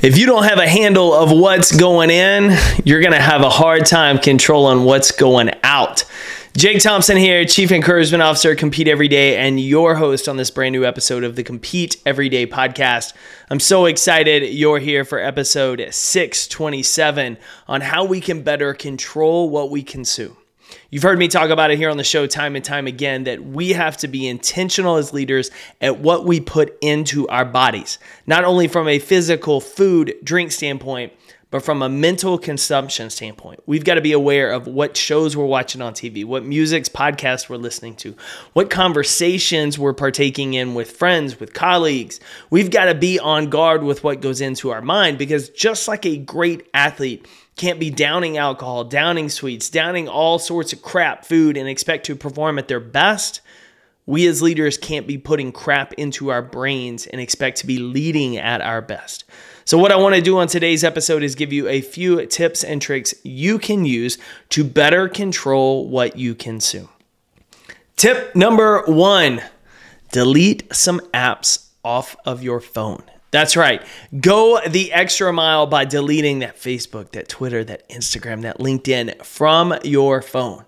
If 0.00 0.16
you 0.16 0.26
don't 0.26 0.44
have 0.44 0.60
a 0.60 0.68
handle 0.68 1.12
of 1.12 1.32
what's 1.32 1.76
going 1.76 2.10
in, 2.10 2.56
you're 2.84 3.00
going 3.00 3.14
to 3.14 3.20
have 3.20 3.40
a 3.42 3.50
hard 3.50 3.84
time 3.84 4.18
controlling 4.18 4.84
what's 4.84 5.10
going 5.10 5.50
out. 5.64 6.04
Jake 6.56 6.80
Thompson 6.80 7.16
here, 7.16 7.44
Chief 7.44 7.72
Encouragement 7.72 8.22
Officer, 8.22 8.54
Compete 8.54 8.86
Every 8.86 9.08
Day, 9.08 9.36
and 9.36 9.58
your 9.58 9.96
host 9.96 10.28
on 10.28 10.36
this 10.36 10.52
brand 10.52 10.72
new 10.72 10.84
episode 10.84 11.24
of 11.24 11.34
the 11.34 11.42
Compete 11.42 11.96
Every 12.06 12.28
Day 12.28 12.46
podcast. 12.46 13.12
I'm 13.50 13.58
so 13.58 13.86
excited 13.86 14.44
you're 14.54 14.78
here 14.78 15.04
for 15.04 15.18
episode 15.18 15.84
627 15.90 17.36
on 17.66 17.80
how 17.80 18.04
we 18.04 18.20
can 18.20 18.42
better 18.42 18.74
control 18.74 19.50
what 19.50 19.68
we 19.68 19.82
consume. 19.82 20.36
You've 20.90 21.02
heard 21.02 21.18
me 21.18 21.28
talk 21.28 21.50
about 21.50 21.70
it 21.70 21.78
here 21.78 21.90
on 21.90 21.96
the 21.96 22.04
show 22.04 22.26
time 22.26 22.56
and 22.56 22.64
time 22.64 22.86
again 22.86 23.24
that 23.24 23.44
we 23.44 23.70
have 23.70 23.96
to 23.98 24.08
be 24.08 24.26
intentional 24.26 24.96
as 24.96 25.12
leaders 25.12 25.50
at 25.80 25.98
what 25.98 26.24
we 26.24 26.40
put 26.40 26.76
into 26.80 27.28
our 27.28 27.44
bodies, 27.44 27.98
not 28.26 28.44
only 28.44 28.68
from 28.68 28.88
a 28.88 28.98
physical 28.98 29.60
food, 29.60 30.14
drink 30.22 30.52
standpoint, 30.52 31.12
but 31.50 31.62
from 31.62 31.82
a 31.82 31.88
mental 31.88 32.36
consumption 32.36 33.08
standpoint. 33.08 33.60
We've 33.66 33.84
got 33.84 33.94
to 33.94 34.00
be 34.00 34.12
aware 34.12 34.50
of 34.50 34.66
what 34.66 34.96
shows 34.96 35.36
we're 35.36 35.46
watching 35.46 35.80
on 35.80 35.94
TV, 35.94 36.24
what 36.24 36.44
music's 36.44 36.88
podcasts 36.88 37.48
we're 37.48 37.56
listening 37.56 37.96
to, 37.96 38.14
what 38.52 38.68
conversations 38.68 39.78
we're 39.78 39.94
partaking 39.94 40.54
in 40.54 40.74
with 40.74 40.90
friends, 40.90 41.40
with 41.40 41.54
colleagues. 41.54 42.20
We've 42.50 42.70
got 42.70 42.86
to 42.86 42.94
be 42.94 43.18
on 43.18 43.48
guard 43.48 43.82
with 43.82 44.04
what 44.04 44.20
goes 44.20 44.40
into 44.42 44.70
our 44.70 44.82
mind 44.82 45.16
because 45.16 45.48
just 45.48 45.88
like 45.88 46.04
a 46.04 46.18
great 46.18 46.68
athlete, 46.74 47.26
can't 47.58 47.80
be 47.80 47.90
downing 47.90 48.38
alcohol, 48.38 48.84
downing 48.84 49.28
sweets, 49.28 49.68
downing 49.68 50.08
all 50.08 50.38
sorts 50.38 50.72
of 50.72 50.80
crap 50.80 51.24
food 51.24 51.56
and 51.56 51.68
expect 51.68 52.06
to 52.06 52.16
perform 52.16 52.58
at 52.58 52.68
their 52.68 52.80
best. 52.80 53.40
We 54.06 54.26
as 54.26 54.40
leaders 54.40 54.78
can't 54.78 55.06
be 55.06 55.18
putting 55.18 55.52
crap 55.52 55.92
into 55.94 56.30
our 56.30 56.40
brains 56.40 57.06
and 57.06 57.20
expect 57.20 57.58
to 57.58 57.66
be 57.66 57.78
leading 57.78 58.38
at 58.38 58.62
our 58.62 58.80
best. 58.80 59.24
So, 59.66 59.76
what 59.76 59.92
I 59.92 59.96
want 59.96 60.14
to 60.14 60.22
do 60.22 60.38
on 60.38 60.46
today's 60.46 60.82
episode 60.82 61.22
is 61.22 61.34
give 61.34 61.52
you 61.52 61.68
a 61.68 61.82
few 61.82 62.24
tips 62.24 62.64
and 62.64 62.80
tricks 62.80 63.14
you 63.22 63.58
can 63.58 63.84
use 63.84 64.16
to 64.48 64.64
better 64.64 65.08
control 65.08 65.86
what 65.88 66.16
you 66.16 66.34
consume. 66.34 66.88
Tip 67.96 68.34
number 68.34 68.82
one 68.86 69.42
delete 70.10 70.74
some 70.74 71.00
apps 71.12 71.68
off 71.84 72.16
of 72.24 72.42
your 72.42 72.60
phone. 72.60 73.02
That's 73.30 73.56
right. 73.56 73.82
Go 74.18 74.60
the 74.66 74.92
extra 74.92 75.32
mile 75.32 75.66
by 75.66 75.84
deleting 75.84 76.38
that 76.38 76.56
Facebook, 76.56 77.12
that 77.12 77.28
Twitter, 77.28 77.62
that 77.64 77.88
Instagram, 77.90 78.42
that 78.42 78.58
LinkedIn 78.58 79.24
from 79.24 79.74
your 79.84 80.22
phone. 80.22 80.64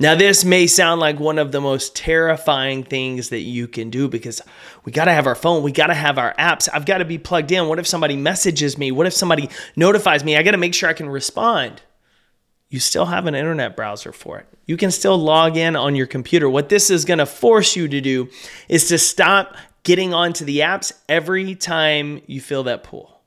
Now, 0.00 0.14
this 0.14 0.44
may 0.44 0.68
sound 0.68 1.00
like 1.00 1.18
one 1.18 1.38
of 1.38 1.50
the 1.50 1.60
most 1.60 1.96
terrifying 1.96 2.84
things 2.84 3.30
that 3.30 3.40
you 3.40 3.66
can 3.66 3.90
do 3.90 4.06
because 4.06 4.40
we 4.84 4.92
got 4.92 5.06
to 5.06 5.12
have 5.12 5.26
our 5.26 5.34
phone, 5.34 5.64
we 5.64 5.72
got 5.72 5.88
to 5.88 5.94
have 5.94 6.18
our 6.18 6.34
apps. 6.38 6.68
I've 6.72 6.86
got 6.86 6.98
to 6.98 7.04
be 7.04 7.18
plugged 7.18 7.50
in. 7.50 7.66
What 7.66 7.80
if 7.80 7.86
somebody 7.86 8.16
messages 8.16 8.78
me? 8.78 8.92
What 8.92 9.08
if 9.08 9.12
somebody 9.12 9.50
notifies 9.74 10.22
me? 10.22 10.36
I 10.36 10.44
got 10.44 10.52
to 10.52 10.56
make 10.56 10.74
sure 10.74 10.88
I 10.88 10.92
can 10.92 11.08
respond. 11.08 11.82
You 12.70 12.78
still 12.78 13.06
have 13.06 13.26
an 13.26 13.34
internet 13.34 13.76
browser 13.76 14.12
for 14.12 14.38
it. 14.38 14.46
You 14.66 14.76
can 14.76 14.92
still 14.92 15.18
log 15.18 15.56
in 15.56 15.74
on 15.74 15.96
your 15.96 16.06
computer. 16.06 16.48
What 16.48 16.68
this 16.68 16.90
is 16.90 17.04
going 17.04 17.18
to 17.18 17.26
force 17.26 17.74
you 17.74 17.88
to 17.88 18.00
do 18.00 18.28
is 18.68 18.88
to 18.88 18.98
stop 18.98 19.56
getting 19.88 20.12
onto 20.12 20.44
the 20.44 20.58
apps 20.58 20.92
every 21.08 21.54
time 21.54 22.20
you 22.26 22.42
feel 22.42 22.62
that 22.64 22.84
pull. 22.84 23.22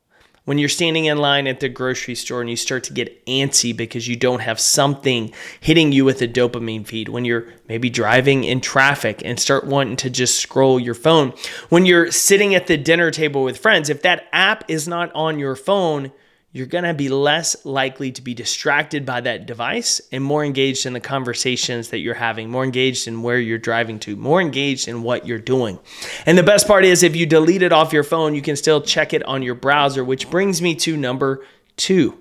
When 0.45 0.59
you're 0.59 0.69
standing 0.69 1.05
in 1.05 1.17
line 1.17 1.47
at 1.47 1.59
the 1.59 1.67
grocery 1.67 2.13
store 2.13 2.39
and 2.39 2.51
you 2.51 2.55
start 2.55 2.83
to 2.83 2.93
get 2.93 3.25
antsy 3.25 3.75
because 3.75 4.07
you 4.07 4.15
don't 4.15 4.41
have 4.41 4.59
something 4.59 5.33
hitting 5.59 5.91
you 5.91 6.05
with 6.05 6.21
a 6.21 6.27
dopamine 6.27 6.85
feed, 6.85 7.09
when 7.09 7.25
you're 7.25 7.47
maybe 7.67 7.89
driving 7.89 8.43
in 8.43 8.61
traffic 8.61 9.23
and 9.25 9.39
start 9.39 9.65
wanting 9.65 9.95
to 9.95 10.09
just 10.11 10.37
scroll 10.37 10.79
your 10.79 10.93
phone, 10.93 11.33
when 11.69 11.87
you're 11.87 12.11
sitting 12.11 12.53
at 12.53 12.67
the 12.67 12.77
dinner 12.77 13.09
table 13.09 13.41
with 13.41 13.57
friends, 13.57 13.89
if 13.89 14.03
that 14.03 14.27
app 14.31 14.63
is 14.67 14.87
not 14.87 15.11
on 15.15 15.39
your 15.39 15.55
phone, 15.55 16.11
you're 16.53 16.67
going 16.67 16.83
to 16.83 16.93
be 16.93 17.07
less 17.07 17.65
likely 17.65 18.11
to 18.11 18.21
be 18.21 18.33
distracted 18.33 19.05
by 19.05 19.21
that 19.21 19.45
device 19.45 20.01
and 20.11 20.23
more 20.23 20.43
engaged 20.43 20.85
in 20.85 20.91
the 20.91 20.99
conversations 20.99 21.89
that 21.89 21.99
you're 21.99 22.13
having, 22.13 22.49
more 22.49 22.65
engaged 22.65 23.07
in 23.07 23.23
where 23.23 23.39
you're 23.39 23.57
driving 23.57 23.99
to, 23.99 24.17
more 24.17 24.41
engaged 24.41 24.87
in 24.89 25.01
what 25.01 25.25
you're 25.25 25.39
doing. 25.39 25.79
And 26.25 26.37
the 26.37 26.43
best 26.43 26.67
part 26.67 26.83
is, 26.83 27.03
if 27.03 27.15
you 27.15 27.25
delete 27.25 27.61
it 27.61 27.71
off 27.71 27.93
your 27.93 28.03
phone, 28.03 28.35
you 28.35 28.41
can 28.41 28.57
still 28.57 28.81
check 28.81 29.13
it 29.13 29.23
on 29.23 29.43
your 29.43 29.55
browser, 29.55 30.03
which 30.03 30.29
brings 30.29 30.61
me 30.61 30.75
to 30.75 30.97
number 30.97 31.45
two. 31.77 32.17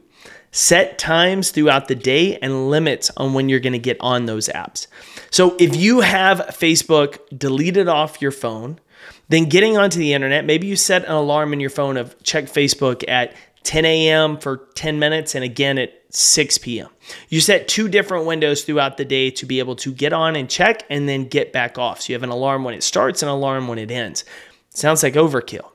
Set 0.52 0.98
times 0.98 1.50
throughout 1.50 1.88
the 1.88 1.94
day 1.94 2.36
and 2.38 2.70
limits 2.70 3.10
on 3.16 3.34
when 3.34 3.48
you're 3.48 3.60
going 3.60 3.72
to 3.72 3.78
get 3.78 3.96
on 4.00 4.26
those 4.26 4.48
apps. 4.48 4.86
So 5.30 5.56
if 5.58 5.76
you 5.76 6.00
have 6.00 6.38
Facebook 6.50 7.18
deleted 7.36 7.88
off 7.88 8.20
your 8.20 8.32
phone, 8.32 8.80
then 9.28 9.44
getting 9.44 9.78
onto 9.78 9.98
the 9.98 10.12
internet, 10.12 10.44
maybe 10.44 10.66
you 10.66 10.74
set 10.74 11.04
an 11.04 11.12
alarm 11.12 11.52
in 11.52 11.60
your 11.60 11.70
phone 11.70 11.96
of 11.96 12.20
check 12.24 12.46
Facebook 12.46 13.04
at 13.08 13.32
10 13.62 13.84
a.m. 13.84 14.38
for 14.38 14.68
10 14.74 14.98
minutes, 14.98 15.34
and 15.34 15.44
again 15.44 15.78
at 15.78 15.92
6 16.10 16.58
p.m. 16.58 16.88
You 17.28 17.40
set 17.40 17.68
two 17.68 17.88
different 17.88 18.26
windows 18.26 18.64
throughout 18.64 18.96
the 18.96 19.04
day 19.04 19.30
to 19.32 19.46
be 19.46 19.58
able 19.58 19.76
to 19.76 19.92
get 19.92 20.12
on 20.12 20.36
and 20.36 20.48
check 20.48 20.84
and 20.90 21.08
then 21.08 21.28
get 21.28 21.52
back 21.52 21.78
off. 21.78 22.00
So 22.00 22.12
you 22.12 22.14
have 22.14 22.22
an 22.22 22.30
alarm 22.30 22.64
when 22.64 22.74
it 22.74 22.82
starts 22.82 23.22
and 23.22 23.30
an 23.30 23.36
alarm 23.36 23.68
when 23.68 23.78
it 23.78 23.90
ends. 23.90 24.24
Sounds 24.70 25.02
like 25.02 25.14
overkill. 25.14 25.68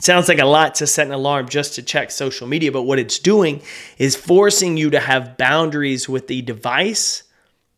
Sounds 0.00 0.28
like 0.28 0.40
a 0.40 0.46
lot 0.46 0.74
to 0.76 0.86
set 0.86 1.06
an 1.06 1.12
alarm 1.12 1.48
just 1.48 1.76
to 1.76 1.82
check 1.82 2.10
social 2.10 2.48
media, 2.48 2.72
but 2.72 2.82
what 2.82 2.98
it's 2.98 3.18
doing 3.18 3.62
is 3.96 4.16
forcing 4.16 4.76
you 4.76 4.90
to 4.90 4.98
have 4.98 5.36
boundaries 5.36 6.08
with 6.08 6.26
the 6.26 6.42
device 6.42 7.22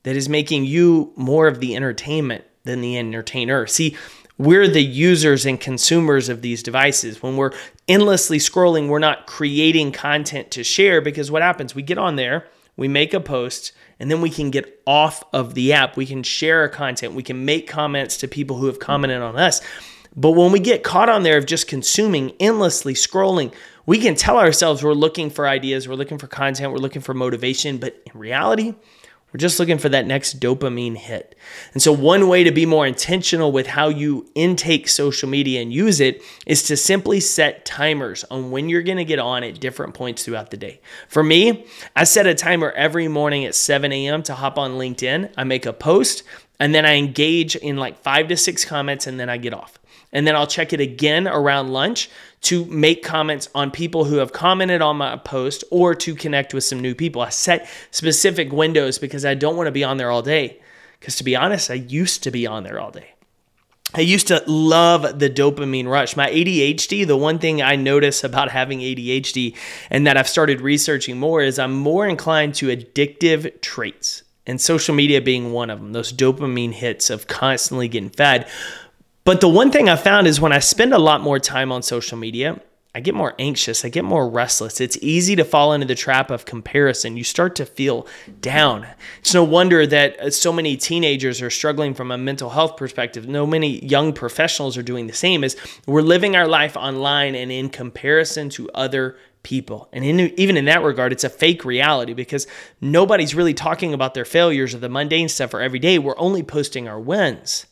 that 0.04 0.16
is 0.16 0.28
making 0.28 0.64
you 0.64 1.12
more 1.16 1.46
of 1.46 1.60
the 1.60 1.76
entertainment 1.76 2.44
than 2.64 2.80
the 2.80 2.96
entertainer. 2.96 3.66
See, 3.66 3.96
we're 4.38 4.68
the 4.68 4.82
users 4.82 5.46
and 5.46 5.58
consumers 5.58 6.28
of 6.28 6.42
these 6.42 6.62
devices. 6.62 7.22
When 7.22 7.36
we're 7.36 7.52
endlessly 7.88 8.38
scrolling, 8.38 8.88
we're 8.88 8.98
not 8.98 9.26
creating 9.26 9.92
content 9.92 10.50
to 10.52 10.64
share 10.64 11.00
because 11.00 11.30
what 11.30 11.42
happens? 11.42 11.74
We 11.74 11.82
get 11.82 11.98
on 11.98 12.16
there, 12.16 12.46
we 12.76 12.88
make 12.88 13.14
a 13.14 13.20
post, 13.20 13.72
and 13.98 14.10
then 14.10 14.20
we 14.20 14.30
can 14.30 14.50
get 14.50 14.82
off 14.86 15.24
of 15.32 15.54
the 15.54 15.72
app. 15.72 15.96
We 15.96 16.06
can 16.06 16.22
share 16.22 16.60
our 16.60 16.68
content, 16.68 17.14
we 17.14 17.22
can 17.22 17.44
make 17.44 17.66
comments 17.66 18.18
to 18.18 18.28
people 18.28 18.58
who 18.58 18.66
have 18.66 18.78
commented 18.78 19.22
on 19.22 19.36
us. 19.36 19.60
But 20.18 20.32
when 20.32 20.50
we 20.50 20.60
get 20.60 20.82
caught 20.82 21.10
on 21.10 21.24
there 21.24 21.36
of 21.36 21.44
just 21.44 21.68
consuming, 21.68 22.32
endlessly 22.40 22.94
scrolling, 22.94 23.52
we 23.84 23.98
can 23.98 24.14
tell 24.14 24.38
ourselves 24.38 24.82
we're 24.82 24.94
looking 24.94 25.28
for 25.28 25.46
ideas, 25.46 25.86
we're 25.86 25.94
looking 25.94 26.18
for 26.18 26.26
content, 26.26 26.72
we're 26.72 26.78
looking 26.78 27.02
for 27.02 27.12
motivation, 27.12 27.76
but 27.76 28.02
in 28.06 28.18
reality, 28.18 28.74
we're 29.36 29.40
just 29.40 29.60
looking 29.60 29.76
for 29.76 29.90
that 29.90 30.06
next 30.06 30.40
dopamine 30.40 30.96
hit. 30.96 31.34
And 31.74 31.82
so, 31.82 31.92
one 31.92 32.26
way 32.26 32.42
to 32.42 32.50
be 32.50 32.64
more 32.64 32.86
intentional 32.86 33.52
with 33.52 33.66
how 33.66 33.88
you 33.90 34.30
intake 34.34 34.88
social 34.88 35.28
media 35.28 35.60
and 35.60 35.70
use 35.70 36.00
it 36.00 36.22
is 36.46 36.62
to 36.62 36.76
simply 36.78 37.20
set 37.20 37.66
timers 37.66 38.24
on 38.30 38.50
when 38.50 38.70
you're 38.70 38.82
going 38.82 38.96
to 38.96 39.04
get 39.04 39.18
on 39.18 39.44
at 39.44 39.60
different 39.60 39.92
points 39.92 40.24
throughout 40.24 40.52
the 40.52 40.56
day. 40.56 40.80
For 41.08 41.22
me, 41.22 41.66
I 41.94 42.04
set 42.04 42.26
a 42.26 42.34
timer 42.34 42.70
every 42.70 43.08
morning 43.08 43.44
at 43.44 43.54
7 43.54 43.92
a.m. 43.92 44.22
to 44.22 44.34
hop 44.34 44.56
on 44.56 44.78
LinkedIn. 44.78 45.30
I 45.36 45.44
make 45.44 45.66
a 45.66 45.74
post 45.74 46.22
and 46.58 46.74
then 46.74 46.86
I 46.86 46.94
engage 46.94 47.56
in 47.56 47.76
like 47.76 47.98
five 47.98 48.28
to 48.28 48.38
six 48.38 48.64
comments 48.64 49.06
and 49.06 49.20
then 49.20 49.28
I 49.28 49.36
get 49.36 49.52
off. 49.52 49.78
And 50.16 50.26
then 50.26 50.34
I'll 50.34 50.46
check 50.46 50.72
it 50.72 50.80
again 50.80 51.28
around 51.28 51.74
lunch 51.74 52.08
to 52.40 52.64
make 52.64 53.04
comments 53.04 53.50
on 53.54 53.70
people 53.70 54.06
who 54.06 54.16
have 54.16 54.32
commented 54.32 54.80
on 54.80 54.96
my 54.96 55.18
post 55.18 55.62
or 55.70 55.94
to 55.96 56.14
connect 56.14 56.54
with 56.54 56.64
some 56.64 56.80
new 56.80 56.94
people. 56.94 57.20
I 57.20 57.28
set 57.28 57.68
specific 57.90 58.50
windows 58.50 58.98
because 58.98 59.26
I 59.26 59.34
don't 59.34 59.56
want 59.56 59.66
to 59.66 59.72
be 59.72 59.84
on 59.84 59.98
there 59.98 60.10
all 60.10 60.22
day. 60.22 60.58
Because 60.98 61.16
to 61.16 61.24
be 61.24 61.36
honest, 61.36 61.70
I 61.70 61.74
used 61.74 62.22
to 62.22 62.30
be 62.30 62.46
on 62.46 62.62
there 62.62 62.80
all 62.80 62.90
day. 62.90 63.10
I 63.94 64.00
used 64.00 64.28
to 64.28 64.42
love 64.46 65.18
the 65.18 65.28
dopamine 65.28 65.86
rush. 65.86 66.16
My 66.16 66.30
ADHD, 66.30 67.06
the 67.06 67.14
one 67.14 67.38
thing 67.38 67.60
I 67.60 67.76
notice 67.76 68.24
about 68.24 68.50
having 68.50 68.78
ADHD 68.78 69.54
and 69.90 70.06
that 70.06 70.16
I've 70.16 70.30
started 70.30 70.62
researching 70.62 71.18
more 71.18 71.42
is 71.42 71.58
I'm 71.58 71.74
more 71.74 72.06
inclined 72.06 72.54
to 72.54 72.74
addictive 72.74 73.60
traits, 73.60 74.22
and 74.46 74.60
social 74.62 74.94
media 74.94 75.20
being 75.20 75.52
one 75.52 75.68
of 75.68 75.78
them, 75.78 75.92
those 75.92 76.10
dopamine 76.10 76.72
hits 76.72 77.10
of 77.10 77.26
constantly 77.26 77.88
getting 77.88 78.08
fed. 78.08 78.48
But 79.26 79.40
the 79.40 79.48
one 79.48 79.72
thing 79.72 79.88
I 79.88 79.96
found 79.96 80.28
is 80.28 80.40
when 80.40 80.52
I 80.52 80.60
spend 80.60 80.94
a 80.94 81.00
lot 81.00 81.20
more 81.20 81.40
time 81.40 81.72
on 81.72 81.82
social 81.82 82.16
media, 82.16 82.60
I 82.94 83.00
get 83.00 83.16
more 83.16 83.34
anxious, 83.40 83.84
I 83.84 83.88
get 83.88 84.04
more 84.04 84.30
restless. 84.30 84.80
It's 84.80 84.96
easy 85.02 85.34
to 85.34 85.44
fall 85.44 85.72
into 85.72 85.84
the 85.84 85.96
trap 85.96 86.30
of 86.30 86.44
comparison. 86.44 87.16
You 87.16 87.24
start 87.24 87.56
to 87.56 87.66
feel 87.66 88.06
down. 88.40 88.86
It's 89.18 89.34
no 89.34 89.42
wonder 89.42 89.84
that 89.84 90.16
uh, 90.20 90.30
so 90.30 90.52
many 90.52 90.76
teenagers 90.76 91.42
are 91.42 91.50
struggling 91.50 91.92
from 91.92 92.12
a 92.12 92.16
mental 92.16 92.50
health 92.50 92.76
perspective. 92.76 93.26
No 93.26 93.48
many 93.48 93.84
young 93.84 94.12
professionals 94.12 94.78
are 94.78 94.82
doing 94.84 95.08
the 95.08 95.12
same 95.12 95.42
as 95.42 95.56
we're 95.88 96.02
living 96.02 96.36
our 96.36 96.46
life 96.46 96.76
online 96.76 97.34
and 97.34 97.50
in 97.50 97.68
comparison 97.68 98.48
to 98.50 98.70
other 98.74 99.16
people. 99.42 99.88
And 99.92 100.04
in, 100.04 100.20
even 100.38 100.56
in 100.56 100.66
that 100.66 100.84
regard, 100.84 101.10
it's 101.10 101.24
a 101.24 101.28
fake 101.28 101.64
reality 101.64 102.14
because 102.14 102.46
nobody's 102.80 103.34
really 103.34 103.54
talking 103.54 103.92
about 103.92 104.14
their 104.14 104.24
failures 104.24 104.72
or 104.72 104.78
the 104.78 104.88
mundane 104.88 105.28
stuff 105.28 105.52
or 105.52 105.60
every 105.60 105.80
day. 105.80 105.98
We're 105.98 106.16
only 106.16 106.44
posting 106.44 106.86
our 106.86 107.00
wins. 107.00 107.66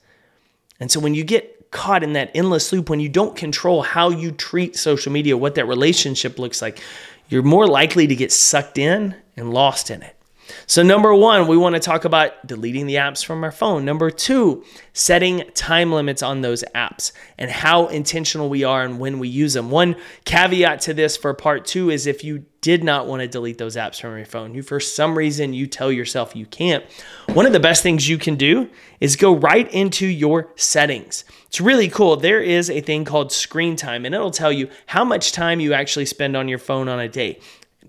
And 0.80 0.90
so 0.90 1.00
when 1.00 1.14
you 1.14 1.24
get 1.24 1.53
caught 1.74 2.02
in 2.02 2.14
that 2.14 2.30
endless 2.34 2.72
loop, 2.72 2.88
when 2.88 3.00
you 3.00 3.10
don't 3.10 3.36
control 3.36 3.82
how 3.82 4.08
you 4.08 4.30
treat 4.30 4.76
social 4.76 5.12
media, 5.12 5.36
what 5.36 5.56
that 5.56 5.66
relationship 5.66 6.38
looks 6.38 6.62
like, 6.62 6.80
you're 7.28 7.42
more 7.42 7.66
likely 7.66 8.06
to 8.06 8.16
get 8.16 8.32
sucked 8.32 8.78
in 8.78 9.14
and 9.36 9.52
lost 9.52 9.90
in 9.90 10.00
it. 10.00 10.13
So, 10.66 10.82
number 10.82 11.14
one, 11.14 11.46
we 11.46 11.56
want 11.56 11.74
to 11.74 11.80
talk 11.80 12.04
about 12.04 12.46
deleting 12.46 12.86
the 12.86 12.94
apps 12.94 13.24
from 13.24 13.44
our 13.44 13.52
phone. 13.52 13.84
Number 13.84 14.10
two, 14.10 14.64
setting 14.92 15.44
time 15.54 15.92
limits 15.92 16.22
on 16.22 16.40
those 16.40 16.64
apps 16.74 17.12
and 17.38 17.50
how 17.50 17.86
intentional 17.88 18.48
we 18.48 18.64
are 18.64 18.82
and 18.82 18.98
when 18.98 19.18
we 19.18 19.28
use 19.28 19.54
them. 19.54 19.70
One 19.70 19.96
caveat 20.24 20.80
to 20.82 20.94
this 20.94 21.16
for 21.16 21.34
part 21.34 21.64
two 21.64 21.90
is 21.90 22.06
if 22.06 22.24
you 22.24 22.44
did 22.64 22.82
not 22.82 23.06
want 23.06 23.20
to 23.20 23.28
delete 23.28 23.58
those 23.58 23.76
apps 23.76 24.00
from 24.00 24.16
your 24.16 24.24
phone, 24.24 24.54
you 24.54 24.62
for 24.62 24.80
some 24.80 25.18
reason 25.18 25.52
you 25.52 25.66
tell 25.66 25.92
yourself 25.92 26.34
you 26.34 26.46
can't, 26.46 26.82
one 27.34 27.44
of 27.44 27.52
the 27.52 27.60
best 27.60 27.82
things 27.82 28.08
you 28.08 28.16
can 28.16 28.36
do 28.36 28.70
is 29.00 29.16
go 29.16 29.36
right 29.36 29.70
into 29.70 30.06
your 30.06 30.50
settings. 30.56 31.26
It's 31.46 31.60
really 31.60 31.88
cool. 31.88 32.16
There 32.16 32.40
is 32.40 32.70
a 32.70 32.80
thing 32.80 33.04
called 33.04 33.32
screen 33.32 33.76
time, 33.76 34.06
and 34.06 34.14
it'll 34.14 34.30
tell 34.30 34.50
you 34.50 34.70
how 34.86 35.04
much 35.04 35.32
time 35.32 35.60
you 35.60 35.74
actually 35.74 36.06
spend 36.06 36.36
on 36.38 36.48
your 36.48 36.58
phone 36.58 36.88
on 36.88 36.98
a 36.98 37.08
day. 37.08 37.38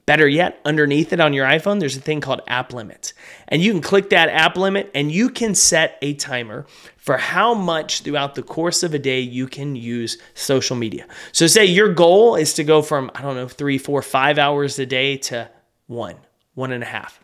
Better 0.06 0.28
yet, 0.28 0.60
underneath 0.66 1.14
it 1.14 1.20
on 1.20 1.34
your 1.34 1.48
iPhone, 1.48 1.80
there's 1.80 1.98
a 1.98 2.02
thing 2.02 2.22
called 2.22 2.42
app 2.48 2.74
limits. 2.74 3.14
And 3.48 3.62
you 3.62 3.72
can 3.72 3.82
click 3.82 4.12
that 4.12 4.30
app 4.30 4.56
limit 4.56 4.92
and 4.94 5.12
you 5.12 5.30
can 5.30 5.56
set 5.56 5.98
a 6.02 6.14
timer 6.14 6.68
for 6.98 7.18
how 7.18 7.56
much 7.56 8.02
throughout 8.02 8.36
the 8.36 8.44
course 8.44 8.84
of 8.84 8.94
a 8.94 9.00
day 9.00 9.20
you 9.20 9.48
can 9.48 9.76
use 9.76 10.18
social 10.36 10.76
media. 10.76 11.08
So, 11.32 11.48
say 11.48 11.66
your 11.66 11.94
goal 11.94 12.36
is 12.36 12.54
to 12.56 12.64
go 12.64 12.82
from, 12.82 13.10
I 13.16 13.22
don't 13.22 13.36
know, 13.36 13.48
three, 13.48 13.78
four, 13.78 14.02
five 14.02 14.38
hours 14.38 14.78
a 14.78 14.86
day 14.86 15.18
to 15.18 15.50
one, 15.88 16.18
one 16.54 16.72
and 16.72 16.84
a 16.84 16.88
half. 16.88 17.20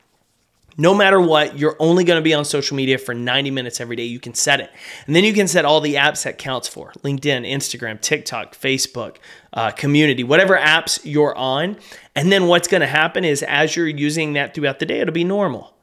No 0.77 0.93
matter 0.93 1.19
what, 1.19 1.57
you're 1.57 1.75
only 1.79 2.03
going 2.03 2.17
to 2.17 2.23
be 2.23 2.33
on 2.33 2.45
social 2.45 2.77
media 2.77 2.97
for 2.97 3.13
90 3.13 3.51
minutes 3.51 3.81
every 3.81 3.95
day. 3.95 4.05
You 4.05 4.19
can 4.19 4.33
set 4.33 4.61
it. 4.61 4.71
And 5.05 5.15
then 5.15 5.23
you 5.23 5.33
can 5.33 5.47
set 5.47 5.65
all 5.65 5.81
the 5.81 5.95
apps 5.95 6.23
that 6.23 6.37
counts 6.37 6.67
for 6.67 6.91
LinkedIn, 7.03 7.49
Instagram, 7.49 7.99
TikTok, 7.99 8.55
Facebook, 8.55 9.17
uh, 9.53 9.71
community, 9.71 10.23
whatever 10.23 10.57
apps 10.57 10.99
you're 11.03 11.35
on. 11.35 11.77
And 12.15 12.31
then 12.31 12.47
what's 12.47 12.67
going 12.67 12.81
to 12.81 12.87
happen 12.87 13.25
is 13.25 13.43
as 13.43 13.75
you're 13.75 13.87
using 13.87 14.33
that 14.33 14.53
throughout 14.53 14.79
the 14.79 14.85
day, 14.85 15.01
it'll 15.01 15.13
be 15.13 15.23
normal. 15.23 15.75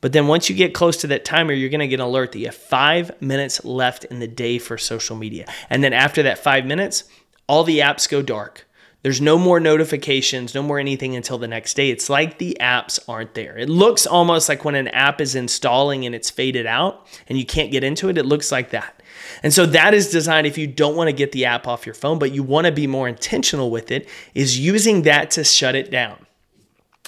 But 0.00 0.12
then 0.12 0.26
once 0.26 0.48
you 0.48 0.56
get 0.56 0.72
close 0.72 0.96
to 0.98 1.06
that 1.08 1.24
timer, 1.24 1.52
you're 1.52 1.68
going 1.68 1.80
to 1.80 1.88
get 1.88 2.00
an 2.00 2.06
alert 2.06 2.32
that 2.32 2.38
you 2.38 2.46
have 2.46 2.54
five 2.54 3.20
minutes 3.20 3.64
left 3.64 4.04
in 4.04 4.18
the 4.18 4.28
day 4.28 4.58
for 4.58 4.78
social 4.78 5.16
media. 5.16 5.46
And 5.68 5.84
then 5.84 5.92
after 5.92 6.22
that 6.22 6.38
five 6.38 6.64
minutes, 6.64 7.04
all 7.46 7.64
the 7.64 7.80
apps 7.80 8.08
go 8.08 8.22
dark. 8.22 8.66
There's 9.02 9.20
no 9.20 9.38
more 9.38 9.60
notifications, 9.60 10.54
no 10.54 10.62
more 10.62 10.78
anything 10.78 11.16
until 11.16 11.38
the 11.38 11.48
next 11.48 11.74
day. 11.74 11.90
It's 11.90 12.10
like 12.10 12.38
the 12.38 12.56
apps 12.60 12.98
aren't 13.08 13.32
there. 13.32 13.56
It 13.56 13.70
looks 13.70 14.06
almost 14.06 14.48
like 14.48 14.64
when 14.64 14.74
an 14.74 14.88
app 14.88 15.22
is 15.22 15.34
installing 15.34 16.04
and 16.04 16.14
it's 16.14 16.28
faded 16.28 16.66
out 16.66 17.06
and 17.26 17.38
you 17.38 17.46
can't 17.46 17.72
get 17.72 17.82
into 17.82 18.10
it, 18.10 18.18
it 18.18 18.26
looks 18.26 18.52
like 18.52 18.70
that. 18.70 19.02
And 19.42 19.54
so 19.54 19.64
that 19.66 19.94
is 19.94 20.10
designed 20.10 20.46
if 20.46 20.58
you 20.58 20.66
don't 20.66 20.96
want 20.96 21.08
to 21.08 21.14
get 21.14 21.32
the 21.32 21.46
app 21.46 21.66
off 21.66 21.86
your 21.86 21.94
phone, 21.94 22.18
but 22.18 22.32
you 22.32 22.42
want 22.42 22.66
to 22.66 22.72
be 22.72 22.86
more 22.86 23.08
intentional 23.08 23.70
with 23.70 23.90
it, 23.90 24.08
is 24.34 24.58
using 24.58 25.02
that 25.02 25.30
to 25.32 25.44
shut 25.44 25.74
it 25.74 25.90
down. 25.90 26.26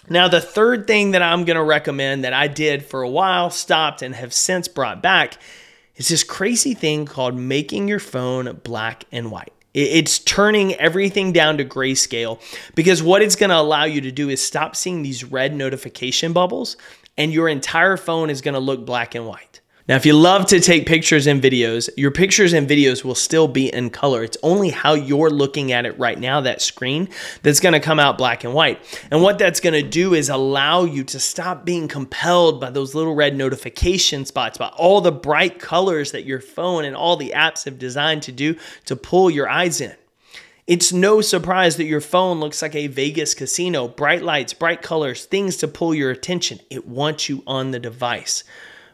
Now, 0.08 0.28
the 0.28 0.40
third 0.40 0.86
thing 0.86 1.12
that 1.12 1.22
I'm 1.22 1.44
going 1.44 1.56
to 1.56 1.62
recommend 1.62 2.24
that 2.24 2.32
I 2.32 2.48
did 2.48 2.84
for 2.84 3.02
a 3.02 3.08
while, 3.08 3.50
stopped, 3.50 4.02
and 4.02 4.14
have 4.14 4.32
since 4.32 4.66
brought 4.66 5.02
back 5.02 5.38
is 5.96 6.08
this 6.08 6.24
crazy 6.24 6.74
thing 6.74 7.04
called 7.06 7.36
making 7.36 7.86
your 7.86 8.00
phone 8.00 8.60
black 8.64 9.04
and 9.12 9.30
white. 9.30 9.52
It's 9.74 10.18
turning 10.18 10.74
everything 10.74 11.32
down 11.32 11.56
to 11.56 11.64
grayscale 11.64 12.40
because 12.74 13.02
what 13.02 13.22
it's 13.22 13.36
going 13.36 13.50
to 13.50 13.56
allow 13.56 13.84
you 13.84 14.02
to 14.02 14.12
do 14.12 14.28
is 14.28 14.44
stop 14.44 14.76
seeing 14.76 15.02
these 15.02 15.24
red 15.24 15.54
notification 15.54 16.34
bubbles 16.34 16.76
and 17.16 17.32
your 17.32 17.48
entire 17.48 17.96
phone 17.96 18.28
is 18.28 18.42
going 18.42 18.54
to 18.54 18.60
look 18.60 18.84
black 18.84 19.14
and 19.14 19.26
white. 19.26 19.61
Now, 19.88 19.96
if 19.96 20.06
you 20.06 20.12
love 20.12 20.46
to 20.46 20.60
take 20.60 20.86
pictures 20.86 21.26
and 21.26 21.42
videos, 21.42 21.90
your 21.96 22.12
pictures 22.12 22.52
and 22.52 22.68
videos 22.68 23.02
will 23.02 23.16
still 23.16 23.48
be 23.48 23.72
in 23.72 23.90
color. 23.90 24.22
It's 24.22 24.36
only 24.44 24.70
how 24.70 24.94
you're 24.94 25.28
looking 25.28 25.72
at 25.72 25.86
it 25.86 25.98
right 25.98 26.18
now, 26.18 26.40
that 26.42 26.62
screen, 26.62 27.08
that's 27.42 27.58
to 27.74 27.80
come 27.80 27.98
out 27.98 28.16
black 28.16 28.44
and 28.44 28.54
white. 28.54 28.78
And 29.10 29.22
what 29.22 29.38
that's 29.38 29.58
to 29.74 29.82
do 29.82 30.14
is 30.14 30.28
allow 30.28 30.84
you 30.84 31.02
to 31.04 31.18
stop 31.18 31.64
being 31.64 31.88
compelled 31.88 32.60
by 32.60 32.70
those 32.70 32.94
little 32.94 33.16
red 33.16 33.36
notification 33.36 34.24
spots, 34.24 34.56
by 34.56 34.68
all 34.68 35.00
the 35.00 35.10
bright 35.10 35.58
colors 35.58 36.12
that 36.12 36.24
your 36.24 36.40
phone 36.40 36.84
and 36.84 36.94
all 36.94 37.16
the 37.16 37.32
apps 37.34 37.64
have 37.64 37.80
designed 37.80 38.22
to 38.22 38.32
do 38.32 38.56
to 38.84 38.94
pull 38.94 39.30
your 39.30 39.48
eyes 39.48 39.80
in. 39.80 39.96
It's 40.68 40.92
no 40.92 41.20
surprise 41.20 41.76
that 41.78 41.86
your 41.86 42.00
phone 42.00 42.38
looks 42.38 42.62
like 42.62 42.76
a 42.76 42.86
Vegas 42.86 43.34
casino 43.34 43.88
bright 43.88 44.22
lights, 44.22 44.54
bright 44.54 44.80
colors, 44.80 45.24
things 45.24 45.56
to 45.56 45.66
pull 45.66 45.92
your 45.92 46.12
attention. 46.12 46.60
It 46.70 46.86
wants 46.86 47.28
you 47.28 47.42
on 47.48 47.72
the 47.72 47.80
device. 47.80 48.44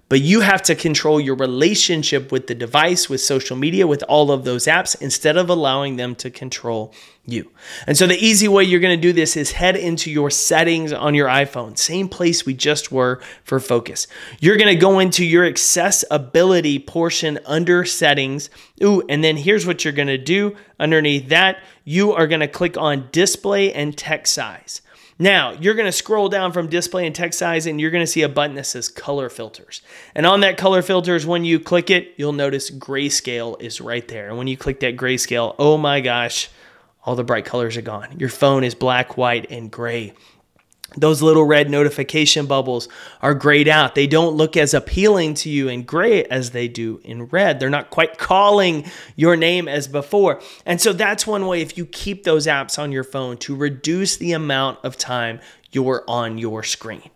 But 0.08 0.22
you 0.22 0.40
have 0.40 0.62
to 0.62 0.74
control 0.74 1.20
your 1.20 1.34
relationship 1.34 2.32
with 2.32 2.46
the 2.46 2.54
device, 2.54 3.10
with 3.10 3.20
social 3.20 3.56
media, 3.56 3.86
with 3.86 4.02
all 4.08 4.30
of 4.30 4.44
those 4.44 4.64
apps, 4.64 5.00
instead 5.02 5.36
of 5.36 5.50
allowing 5.50 5.96
them 5.96 6.14
to 6.16 6.30
control 6.30 6.94
you. 7.26 7.50
And 7.86 7.96
so 7.96 8.06
the 8.06 8.16
easy 8.16 8.48
way 8.48 8.64
you're 8.64 8.80
going 8.80 8.96
to 8.96 9.00
do 9.00 9.12
this 9.12 9.36
is 9.36 9.52
head 9.52 9.76
into 9.76 10.10
your 10.10 10.30
settings 10.30 10.94
on 10.94 11.14
your 11.14 11.28
iPhone, 11.28 11.76
same 11.76 12.08
place 12.08 12.46
we 12.46 12.54
just 12.54 12.90
were 12.90 13.20
for 13.44 13.60
focus. 13.60 14.06
You're 14.40 14.56
going 14.56 14.74
to 14.74 14.80
go 14.80 14.98
into 14.98 15.26
your 15.26 15.44
accessibility 15.44 16.78
portion 16.78 17.38
under 17.44 17.84
settings. 17.84 18.48
Ooh, 18.82 19.02
and 19.10 19.22
then 19.22 19.36
here's 19.36 19.66
what 19.66 19.84
you're 19.84 19.92
going 19.92 20.08
to 20.08 20.16
do 20.16 20.56
underneath 20.80 21.28
that. 21.28 21.58
You 21.84 22.12
are 22.14 22.26
going 22.26 22.40
to 22.40 22.48
click 22.48 22.78
on 22.78 23.10
display 23.12 23.74
and 23.74 23.96
text 23.96 24.32
size. 24.32 24.80
Now, 25.18 25.52
you're 25.52 25.74
going 25.74 25.86
to 25.86 25.92
scroll 25.92 26.28
down 26.28 26.52
from 26.52 26.68
display 26.68 27.04
and 27.04 27.14
text 27.14 27.38
size 27.38 27.66
and 27.66 27.80
you're 27.80 27.90
going 27.90 28.04
to 28.04 28.06
see 28.06 28.22
a 28.22 28.28
button 28.28 28.54
that 28.56 28.66
says 28.66 28.88
color 28.88 29.28
filters. 29.28 29.82
And 30.14 30.24
on 30.24 30.40
that 30.40 30.56
color 30.56 30.80
filters, 30.80 31.26
when 31.26 31.44
you 31.44 31.58
click 31.58 31.90
it, 31.90 32.14
you'll 32.16 32.32
notice 32.32 32.70
grayscale 32.70 33.60
is 33.60 33.80
right 33.80 34.06
there. 34.06 34.28
And 34.28 34.38
when 34.38 34.46
you 34.46 34.56
click 34.56 34.80
that 34.80 34.96
grayscale, 34.96 35.56
oh 35.58 35.76
my 35.76 36.00
gosh, 36.00 36.48
all 37.04 37.16
the 37.16 37.24
bright 37.24 37.44
colors 37.44 37.76
are 37.76 37.82
gone. 37.82 38.16
Your 38.18 38.28
phone 38.28 38.62
is 38.62 38.76
black, 38.76 39.16
white, 39.16 39.50
and 39.50 39.70
gray 39.70 40.12
those 40.96 41.20
little 41.20 41.44
red 41.44 41.68
notification 41.68 42.46
bubbles 42.46 42.88
are 43.20 43.34
grayed 43.34 43.68
out. 43.68 43.94
They 43.94 44.06
don't 44.06 44.36
look 44.36 44.56
as 44.56 44.72
appealing 44.72 45.34
to 45.34 45.50
you 45.50 45.68
in 45.68 45.82
gray 45.82 46.24
as 46.24 46.50
they 46.50 46.66
do 46.66 47.00
in 47.04 47.26
red. 47.26 47.60
They're 47.60 47.68
not 47.68 47.90
quite 47.90 48.16
calling 48.18 48.86
your 49.14 49.36
name 49.36 49.68
as 49.68 49.86
before. 49.86 50.40
And 50.64 50.80
so 50.80 50.92
that's 50.94 51.26
one 51.26 51.46
way 51.46 51.60
if 51.60 51.76
you 51.76 51.84
keep 51.84 52.24
those 52.24 52.46
apps 52.46 52.78
on 52.78 52.90
your 52.90 53.04
phone 53.04 53.36
to 53.38 53.54
reduce 53.54 54.16
the 54.16 54.32
amount 54.32 54.78
of 54.82 54.96
time 54.96 55.40
you're 55.70 56.04
on 56.08 56.38
your 56.38 56.62
screen. 56.62 57.10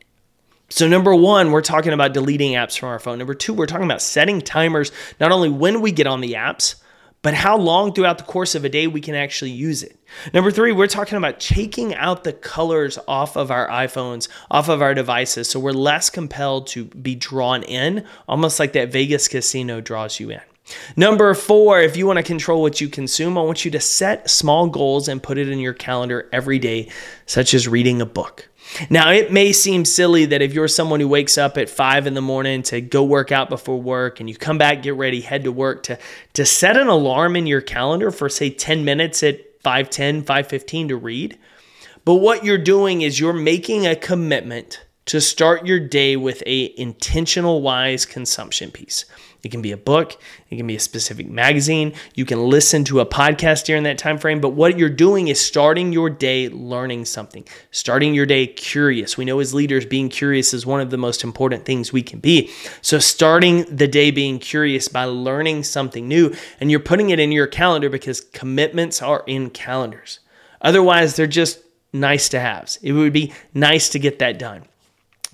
So, 0.69 0.89
number 0.89 1.15
one, 1.15 1.51
we're 1.51 1.61
talking 1.61 1.93
about 1.93 2.15
deleting 2.15 2.53
apps 2.53 2.79
from 2.79 2.89
our 2.89 2.99
phone. 2.99 3.19
Number 3.19 3.35
two, 3.35 3.53
we're 3.53 3.67
talking 3.67 3.85
about 3.85 4.01
setting 4.01 4.41
timers 4.41 4.91
not 5.21 5.31
only 5.31 5.51
when 5.51 5.83
we 5.83 5.93
get 5.93 6.07
on 6.07 6.23
the 6.23 6.33
apps, 6.33 6.77
but 7.23 7.35
how 7.35 7.57
long 7.57 7.93
throughout 7.93 8.19
the 8.19 8.25
course 8.25 8.55
of 8.55 8.65
a 8.65 8.69
day 8.69 8.87
we 8.87 9.01
can 9.01 9.15
actually 9.15 9.53
use 9.53 9.83
it. 9.83 9.97
Number 10.35 10.51
three, 10.51 10.73
we're 10.73 10.89
talking 10.89 11.17
about 11.17 11.41
taking 11.41 11.95
out 11.95 12.25
the 12.25 12.33
colors 12.33 12.99
off 13.09 13.37
of 13.37 13.51
our 13.51 13.69
iPhones, 13.69 14.29
off 14.51 14.69
of 14.69 14.83
our 14.83 14.95
devices, 14.95 15.49
so 15.49 15.59
we're 15.59 15.73
less 15.73 16.11
compelled 16.11 16.67
to 16.69 16.85
be 16.85 17.15
drawn 17.15 17.63
in, 17.63 18.05
almost 18.29 18.59
like 18.59 18.73
that 18.75 18.93
Vegas 18.93 19.29
casino 19.29 19.81
draws 19.81 20.21
you 20.21 20.31
in. 20.31 20.41
Number 20.97 21.35
four, 21.35 21.81
if 21.81 21.97
you 21.97 22.07
want 22.07 22.19
to 22.19 22.23
control 22.23 22.63
what 22.63 22.81
you 22.81 22.89
consume, 22.89 23.37
I 23.37 23.43
want 23.43 23.65
you 23.65 23.71
to 23.73 23.81
set 23.81 24.31
small 24.31 24.69
goals 24.69 25.09
and 25.09 25.23
put 25.23 25.39
it 25.39 25.49
in 25.49 25.59
your 25.59 25.75
calendar 25.75 26.29
every 26.33 26.59
day, 26.59 26.89
such 27.27 27.53
as 27.55 27.67
reading 27.67 28.01
a 28.01 28.07
book. 28.07 28.49
Now, 28.89 29.11
it 29.11 29.33
may 29.33 29.53
seem 29.53 29.85
silly 29.85 30.25
that 30.27 30.43
if 30.43 30.53
you're 30.53 30.69
someone 30.69 31.01
who 31.01 31.09
wakes 31.09 31.37
up 31.37 31.59
at 31.59 31.69
five 31.69 32.07
in 32.07 32.15
the 32.15 32.23
morning 32.23 32.63
to 32.65 32.81
go 32.81 33.05
work 33.05 33.33
out 33.33 33.49
before 33.49 33.81
work 33.81 34.21
and 34.21 34.29
you 34.29 34.37
come 34.37 34.59
back, 34.59 34.83
get 34.83 34.95
ready, 34.95 35.21
head 35.21 35.45
to 35.45 35.53
work, 35.53 35.83
to, 35.85 35.99
to 36.35 36.45
set 36.47 36.77
an 36.77 36.89
alarm 36.89 37.37
in 37.37 37.47
your 37.47 37.61
calendar 37.61 38.11
for, 38.11 38.29
say, 38.29 38.51
10 38.51 38.85
minutes 38.85 39.23
at 39.23 39.41
510, 39.63 40.23
515 40.23 40.89
to 40.89 40.97
read. 40.97 41.39
But 42.05 42.17
what 42.17 42.45
you're 42.45 42.59
doing 42.59 43.03
is 43.03 43.21
you're 43.21 43.33
making 43.33 43.87
a 43.87 43.95
commitment 43.95 44.85
to 45.07 45.21
start 45.21 45.67
your 45.67 45.81
day 45.81 46.17
with 46.17 46.43
a 46.47 46.79
intentional 46.79 47.61
wise 47.63 48.07
consumption 48.07 48.71
piece. 48.71 49.05
It 49.43 49.51
can 49.51 49.61
be 49.61 49.73
a 49.73 49.77
book, 49.77 50.17
it 50.51 50.57
can 50.57 50.69
be 50.69 50.77
a 50.77 50.81
specific 50.81 51.29
magazine, 51.29 51.95
you 52.15 52.25
can 52.25 52.45
listen 52.45 52.85
to 52.85 53.01
a 53.01 53.07
podcast 53.07 53.65
during 53.65 53.83
that 53.83 53.99
time 53.99 54.17
frame, 54.17 54.41
but 54.41 54.51
what 54.51 54.79
you're 54.79 54.89
doing 54.89 55.27
is 55.27 55.45
starting 55.45 55.93
your 55.93 56.09
day 56.09 56.49
learning 56.49 57.07
something, 57.07 57.45
starting 57.73 58.15
your 58.15 58.25
day 58.25 58.47
curious. 58.47 59.19
We 59.19 59.25
know 59.25 59.41
as 59.41 59.53
leaders 59.53 59.85
being 59.85 60.09
curious 60.09 60.55
is 60.55 60.65
one 60.65 60.81
of 60.81 60.91
the 60.91 60.97
most 60.97 61.25
important 61.25 61.65
things 61.65 61.93
we 61.93 62.03
can 62.03 62.21
be. 62.21 62.53
So 62.83 63.01
starting 63.01 63.65
the 63.65 63.89
day 63.89 64.13
being 64.13 64.39
curious 64.39 64.87
by 64.87 65.07
learning 65.07 65.65
something 65.65 66.07
new 66.07 66.33
and 66.61 66.71
you're 66.71 66.79
putting 66.79 67.11
it 67.11 67.19
in 67.19 67.33
your 67.33 67.49
calendar 67.49 67.91
because 67.91 68.21
commitments 68.21 69.03
are 69.03 69.25
in 69.27 69.51
calendars. 69.51 70.21
Otherwise, 70.61 71.17
they're 71.17 71.27
just 71.27 71.59
nice 71.93 72.29
to 72.29 72.39
haves. 72.39 72.79
It 72.81 72.93
would 72.93 73.13
be 73.13 73.33
nice 73.53 73.89
to 73.89 73.99
get 73.99 74.21
that 74.21 74.39
done. 74.39 74.67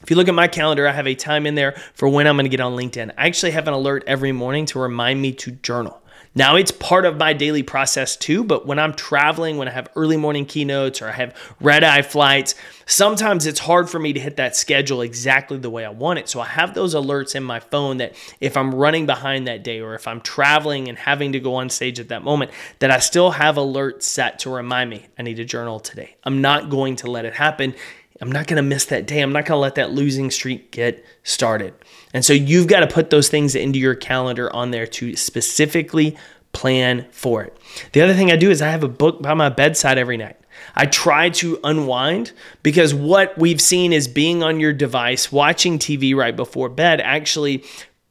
If 0.03 0.11
you 0.11 0.17
look 0.17 0.29
at 0.29 0.35
my 0.35 0.49
calendar, 0.49 0.87
I 0.87 0.93
have 0.93 1.07
a 1.07 1.15
time 1.15 1.47
in 1.47 1.55
there 1.55 1.73
for 1.95 2.09
when 2.09 2.27
I'm 2.27 2.37
going 2.37 2.45
to 2.45 2.51
get 2.51 2.61
on 2.61 2.75
LinkedIn. 2.75 3.13
I 3.19 3.27
actually 3.27 3.53
have 3.53 3.69
an 3.69 3.75
alert 3.75 4.05
every 4.07 4.33
morning 4.33 4.67
to 4.67 4.79
remind 4.79 5.21
me 5.21 5.33
to 5.33 5.51
journal. 5.51 6.01
Now, 6.35 6.57
it's 6.57 6.71
part 6.71 7.05
of 7.05 7.17
my 7.17 7.33
daily 7.33 7.63
process 7.65 8.15
too, 8.15 8.45
but 8.45 8.65
when 8.65 8.79
I'm 8.79 8.93
traveling, 8.93 9.57
when 9.57 9.67
I 9.67 9.73
have 9.73 9.89
early 9.97 10.17
morning 10.17 10.47
keynotes 10.47 11.03
or 11.03 11.09
I 11.09 11.13
have 11.13 11.35
red 11.61 11.83
eye 11.83 12.03
flights, 12.03 12.55
sometimes 12.87 13.47
it's 13.47 13.59
hard 13.59 13.91
for 13.91 13.99
me 13.99 14.13
to 14.13 14.21
hit 14.21 14.37
that 14.37 14.55
schedule 14.55 15.01
exactly 15.01 15.59
the 15.59 15.71
way 15.71 15.85
I 15.85 15.91
want 15.91 16.21
it. 16.21 16.29
So 16.29 16.41
I 16.41 16.47
have 16.47 16.75
those 16.75 16.95
alerts 16.95 17.35
in 17.35 17.43
my 17.43 17.59
phone 17.59 17.97
that 17.97 18.15
if 18.41 18.57
I'm 18.57 18.75
running 18.75 19.05
behind 19.05 19.49
that 19.49 19.65
day 19.65 19.81
or 19.81 19.95
if 19.95 20.07
I'm 20.07 20.21
traveling 20.21 20.89
and 20.89 20.97
having 20.97 21.33
to 21.33 21.41
go 21.41 21.57
on 21.57 21.71
stage 21.71 21.99
at 21.99 22.09
that 22.09 22.23
moment, 22.23 22.53
that 22.79 22.91
I 22.91 23.01
still 23.01 23.33
have 23.33 23.57
alerts 23.57 24.03
set 24.03 24.39
to 24.41 24.51
remind 24.51 24.91
me 24.91 25.07
I 25.19 25.23
need 25.23 25.39
to 25.39 25.45
journal 25.45 25.81
today. 25.81 26.15
I'm 26.23 26.41
not 26.41 26.71
going 26.71 26.97
to 26.97 27.11
let 27.11 27.25
it 27.25 27.35
happen 27.35 27.75
I'm 28.21 28.33
not 28.33 28.47
going 28.47 28.57
to 28.57 28.63
miss 28.63 28.87
that 28.87 29.07
day. 29.07 29.21
I'm 29.21 29.33
not 29.33 29.47
going 29.47 29.57
to 29.57 29.61
let 29.61 29.77
that 29.77 29.93
losing 29.93 30.31
streak 30.31 30.73
get 30.73 31.05
started. 31.23 31.75
And 32.13 32.25
so 32.25 32.33
you've 32.33 32.67
got 32.67 32.81
to 32.81 32.87
put 32.87 33.11
those 33.11 33.29
things 33.29 33.55
into 33.55 33.79
your 33.79 33.95
calendar 33.95 34.53
on 34.55 34.71
there 34.71 34.87
to 34.87 35.15
specifically 35.15 36.17
plan 36.53 37.07
for 37.11 37.45
it. 37.45 37.57
The 37.93 38.01
other 38.01 38.15
thing 38.15 38.33
I 38.33 38.37
do 38.37 38.51
is 38.51 38.61
I 38.61 38.71
have 38.71 38.83
a 38.83 38.89
book 38.89 39.23
by 39.23 39.35
my 39.35 39.49
bedside 39.49 39.99
every 39.99 40.17
night. 40.17 40.37
I 40.75 40.87
try 40.87 41.31
to 41.31 41.61
unwind 41.63 42.33
because 42.63 42.93
what 42.93 43.39
we've 43.39 43.61
seen 43.61 43.93
is 43.93 44.09
being 44.09 44.43
on 44.43 44.59
your 44.59 44.73
device, 44.73 45.31
watching 45.31 45.79
TV 45.79 46.17
right 46.17 46.35
before 46.35 46.69
bed 46.69 47.01
actually 47.01 47.65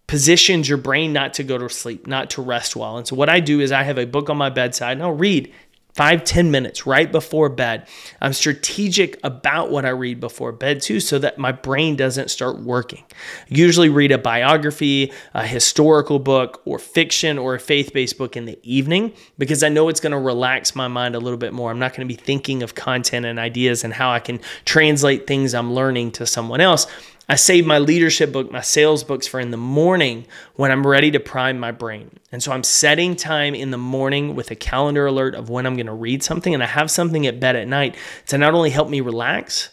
positions 0.07 0.69
your 0.69 0.77
brain 0.77 1.11
not 1.11 1.33
to 1.33 1.43
go 1.43 1.57
to 1.57 1.69
sleep, 1.69 2.07
not 2.07 2.29
to 2.31 2.41
rest 2.41 2.75
well. 2.75 2.97
And 2.97 3.05
so 3.05 3.15
what 3.15 3.29
I 3.29 3.41
do 3.41 3.59
is 3.59 3.73
I 3.73 3.83
have 3.83 3.97
a 3.97 4.05
book 4.05 4.29
on 4.29 4.37
my 4.37 4.49
bedside 4.49 4.93
and 4.93 5.03
I'll 5.03 5.11
read 5.11 5.53
five 5.97 6.23
ten 6.23 6.51
minutes 6.51 6.85
right 6.85 7.11
before 7.11 7.49
bed. 7.49 7.87
I'm 8.21 8.31
strategic 8.31 9.19
about 9.23 9.71
what 9.71 9.83
I 9.83 9.89
read 9.89 10.19
before 10.19 10.51
bed 10.51 10.81
too, 10.81 10.99
so 10.99 11.19
that 11.19 11.37
my 11.37 11.51
brain 11.51 11.95
doesn't 11.95 12.29
start 12.29 12.59
working. 12.59 13.03
I 13.09 13.15
usually 13.49 13.89
read 13.89 14.11
a 14.11 14.17
biography, 14.17 15.11
a 15.33 15.45
historical 15.45 16.19
book, 16.19 16.61
or 16.65 16.79
fiction 16.79 17.37
or 17.37 17.55
a 17.55 17.59
faith 17.59 17.91
based 17.93 18.17
book 18.17 18.37
in 18.37 18.45
the 18.45 18.59
evening 18.63 19.11
because 19.37 19.63
I 19.63 19.69
know 19.69 19.89
it's 19.89 19.99
going 19.99 20.11
to 20.11 20.19
relax 20.19 20.75
my 20.75 20.87
mind 20.87 21.15
a 21.15 21.19
little 21.19 21.37
bit 21.37 21.51
more. 21.51 21.71
I'm 21.71 21.79
not 21.79 21.91
going 21.95 22.07
to 22.07 22.13
be 22.13 22.21
thinking 22.21 22.63
of 22.63 22.75
content 22.75 23.25
and 23.25 23.39
ideas 23.39 23.83
and 23.83 23.91
how 23.91 24.11
I 24.11 24.19
can 24.19 24.39
translate 24.65 25.25
things 25.25 25.53
I'm 25.53 25.73
learning 25.73 26.11
to 26.13 26.27
someone 26.27 26.61
else. 26.61 26.85
I 27.29 27.35
save 27.35 27.65
my 27.65 27.79
leadership 27.79 28.31
book, 28.31 28.51
my 28.51 28.61
sales 28.61 29.03
books 29.03 29.27
for 29.27 29.39
in 29.39 29.51
the 29.51 29.57
morning 29.57 30.25
when 30.55 30.71
I'm 30.71 30.87
ready 30.87 31.11
to 31.11 31.19
prime 31.19 31.59
my 31.59 31.71
brain. 31.71 32.19
And 32.31 32.41
so 32.41 32.53
I'm 32.53 32.63
setting 32.63 33.17
time 33.17 33.53
in 33.53 33.71
the 33.71 33.77
morning 33.77 34.33
with 34.33 34.49
a 34.49 34.55
calendar 34.55 35.05
alert 35.05 35.35
of 35.35 35.49
when 35.49 35.65
I'm 35.65 35.75
going 35.75 35.87
to 35.87 35.93
read 35.93 36.23
something. 36.23 36.53
And 36.53 36.63
I 36.63 36.67
have 36.67 36.89
something 36.89 37.27
at 37.27 37.39
bed 37.39 37.57
at 37.57 37.67
night 37.67 37.97
to 38.27 38.37
not 38.37 38.53
only 38.53 38.69
help 38.69 38.89
me 38.89 39.01
relax, 39.01 39.69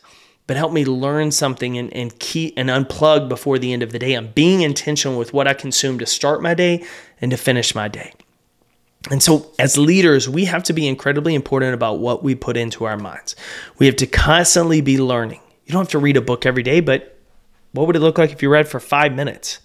but 0.49 0.57
help 0.57 0.73
me 0.73 0.85
learn 0.85 1.31
something 1.31 1.79
and, 1.79 1.95
and 1.95 2.19
key 2.19 2.53
and 2.57 2.69
unplug 2.69 3.29
before 3.29 3.59
the 3.59 3.73
end 3.73 3.85
of 3.85 3.93
the 3.93 4.01
day. 4.01 4.15
I'm 4.15 4.33
being 4.33 4.63
intentional 4.63 5.17
with 5.17 5.33
what 5.33 5.47
I 5.47 5.55
consume 5.55 5.99
to 6.01 6.07
start 6.07 6.43
my 6.43 6.55
day 6.55 6.85
and 7.21 7.31
to 7.31 7.37
finish 7.37 7.75
my 7.75 7.87
day. 7.87 8.13
And 9.11 9.23
so, 9.23 9.53
as 9.59 9.77
leaders, 9.77 10.29
we 10.29 10.47
have 10.47 10.65
to 10.65 10.73
be 10.73 10.89
incredibly 10.89 11.35
important 11.35 11.75
about 11.75 11.99
what 11.99 12.25
we 12.25 12.35
put 12.35 12.57
into 12.57 12.85
our 12.85 12.97
minds. 12.97 13.37
We 13.79 13.87
have 13.87 13.97
to 13.97 14.07
constantly 14.07 14.81
be 14.81 14.99
learning. 14.99 15.41
You 15.67 15.73
don't 15.73 15.83
have 15.83 15.91
to 15.91 15.99
read 15.99 16.17
a 16.17 16.23
book 16.23 16.47
every 16.47 16.63
day, 16.63 16.81
but 16.81 17.13
what 17.75 17.88
would 17.88 17.97
it 17.97 18.00
look 18.00 18.19
like 18.19 18.31
if 18.31 18.40
you 18.40 18.49
read 18.49 18.69
for 18.69 18.78
five 18.78 19.12
minutes? 19.12 19.59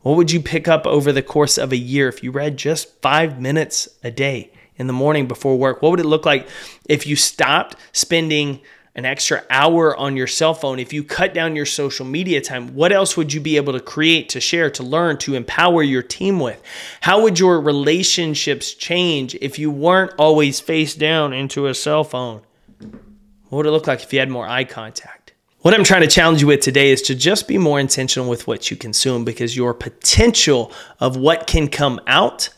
What 0.00 0.16
would 0.16 0.32
you 0.32 0.40
pick 0.40 0.66
up 0.66 0.84
over 0.84 1.12
the 1.12 1.22
course 1.22 1.56
of 1.56 1.70
a 1.70 1.76
year 1.76 2.08
if 2.08 2.24
you 2.24 2.32
read 2.32 2.56
just 2.56 3.00
five 3.00 3.40
minutes 3.40 3.88
a 4.02 4.10
day 4.10 4.50
in 4.74 4.88
the 4.88 4.92
morning 4.92 5.28
before 5.28 5.56
work? 5.56 5.80
What 5.80 5.92
would 5.92 6.00
it 6.00 6.06
look 6.06 6.26
like 6.26 6.48
if 6.88 7.06
you 7.06 7.14
stopped 7.14 7.76
spending 7.92 8.60
an 8.96 9.04
extra 9.04 9.44
hour 9.48 9.96
on 9.96 10.16
your 10.16 10.26
cell 10.26 10.54
phone? 10.54 10.80
If 10.80 10.92
you 10.92 11.04
cut 11.04 11.34
down 11.34 11.54
your 11.54 11.64
social 11.64 12.04
media 12.04 12.40
time, 12.40 12.74
what 12.74 12.90
else 12.90 13.16
would 13.16 13.32
you 13.32 13.40
be 13.40 13.56
able 13.56 13.74
to 13.74 13.80
create, 13.80 14.28
to 14.30 14.40
share, 14.40 14.68
to 14.70 14.82
learn, 14.82 15.18
to 15.18 15.36
empower 15.36 15.84
your 15.84 16.02
team 16.02 16.40
with? 16.40 16.60
How 17.02 17.22
would 17.22 17.38
your 17.38 17.60
relationships 17.60 18.74
change 18.74 19.36
if 19.36 19.56
you 19.56 19.70
weren't 19.70 20.14
always 20.18 20.58
face 20.58 20.96
down 20.96 21.32
into 21.32 21.68
a 21.68 21.74
cell 21.74 22.02
phone? 22.02 22.42
What 23.50 23.58
would 23.58 23.66
it 23.66 23.70
look 23.70 23.86
like 23.86 24.02
if 24.02 24.12
you 24.12 24.18
had 24.18 24.30
more 24.30 24.48
eye 24.48 24.64
contact? 24.64 25.21
What 25.62 25.74
I'm 25.74 25.84
trying 25.84 26.00
to 26.00 26.08
challenge 26.08 26.40
you 26.40 26.48
with 26.48 26.58
today 26.58 26.90
is 26.90 27.02
to 27.02 27.14
just 27.14 27.46
be 27.46 27.56
more 27.56 27.78
intentional 27.78 28.28
with 28.28 28.48
what 28.48 28.68
you 28.68 28.76
consume 28.76 29.24
because 29.24 29.56
your 29.56 29.72
potential 29.72 30.72
of 30.98 31.16
what 31.16 31.46
can 31.46 31.68
come 31.68 32.00
out 32.08 32.48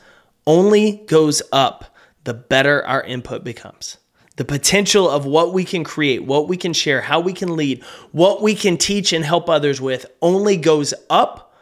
only 0.47 1.05
goes 1.07 1.43
up 1.53 1.95
the 2.25 2.33
better 2.33 2.83
our 2.87 3.03
input 3.03 3.45
becomes. 3.45 3.99
The 4.37 4.47
potential 4.47 5.11
of 5.11 5.27
what 5.27 5.53
we 5.53 5.67
can 5.67 5.85
create, 5.85 6.25
what 6.25 6.49
we 6.49 6.57
can 6.57 6.73
share, 6.73 7.03
how 7.03 7.21
we 7.21 7.35
can 7.35 7.57
lead, 7.57 7.83
what 8.13 8.41
we 8.41 8.55
can 8.55 8.79
teach 8.79 9.13
and 9.13 9.23
help 9.23 9.51
others 9.51 9.83
with 9.83 10.07
only 10.23 10.57
goes 10.57 10.95
up 11.11 11.54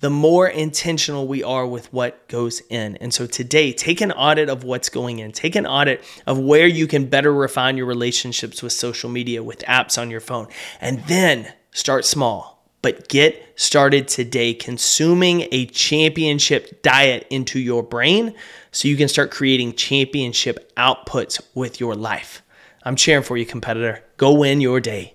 the 0.00 0.10
more 0.10 0.46
intentional 0.46 1.26
we 1.26 1.42
are 1.42 1.66
with 1.66 1.92
what 1.92 2.28
goes 2.28 2.60
in. 2.70 2.96
And 2.98 3.12
so 3.12 3.26
today, 3.26 3.72
take 3.72 4.00
an 4.00 4.12
audit 4.12 4.48
of 4.48 4.62
what's 4.62 4.88
going 4.88 5.18
in. 5.18 5.32
Take 5.32 5.56
an 5.56 5.66
audit 5.66 6.04
of 6.26 6.38
where 6.38 6.66
you 6.66 6.86
can 6.86 7.06
better 7.06 7.32
refine 7.32 7.76
your 7.76 7.86
relationships 7.86 8.62
with 8.62 8.72
social 8.72 9.10
media, 9.10 9.42
with 9.42 9.60
apps 9.60 10.00
on 10.00 10.10
your 10.10 10.20
phone. 10.20 10.46
And 10.80 11.02
then 11.04 11.52
start 11.72 12.04
small, 12.04 12.64
but 12.80 13.08
get 13.08 13.42
started 13.56 14.06
today 14.06 14.54
consuming 14.54 15.48
a 15.50 15.66
championship 15.66 16.82
diet 16.82 17.26
into 17.28 17.58
your 17.58 17.82
brain 17.82 18.34
so 18.70 18.86
you 18.86 18.96
can 18.96 19.08
start 19.08 19.32
creating 19.32 19.74
championship 19.74 20.72
outputs 20.76 21.40
with 21.54 21.80
your 21.80 21.96
life. 21.96 22.42
I'm 22.84 22.94
cheering 22.94 23.24
for 23.24 23.36
you, 23.36 23.44
competitor. 23.44 24.04
Go 24.16 24.32
win 24.32 24.60
your 24.60 24.80
day. 24.80 25.14